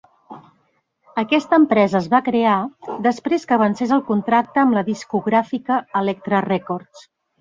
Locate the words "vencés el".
3.65-4.01